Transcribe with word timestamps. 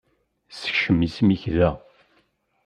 Sekcem 0.59 0.97
isem-ik 1.07 1.41
da. 1.55 1.69